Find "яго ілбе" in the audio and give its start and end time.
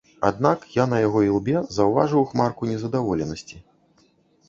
1.01-1.55